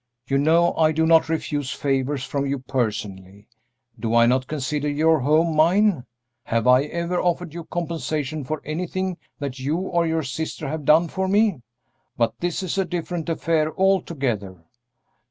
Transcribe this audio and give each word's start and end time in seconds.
You 0.27 0.39
know 0.39 0.73
I 0.77 0.91
do 0.93 1.05
not 1.05 1.29
refuse 1.29 1.69
favors 1.69 2.23
from 2.23 2.47
you 2.47 2.57
personally. 2.57 3.47
Do 3.99 4.15
I 4.15 4.25
not 4.25 4.47
consider 4.47 4.89
your 4.89 5.19
home 5.19 5.55
mine? 5.55 6.05
Have 6.45 6.65
I 6.65 6.85
ever 6.85 7.21
offered 7.21 7.53
you 7.53 7.65
compensation 7.65 8.43
for 8.43 8.63
anything 8.65 9.17
that 9.37 9.59
you 9.59 9.77
or 9.77 10.07
your 10.07 10.23
sister 10.23 10.67
have 10.67 10.85
done 10.85 11.07
for 11.07 11.27
me? 11.27 11.61
But 12.17 12.39
this 12.39 12.63
is 12.63 12.79
a 12.79 12.85
different 12.85 13.29
affair 13.29 13.71
altogether." 13.75 14.63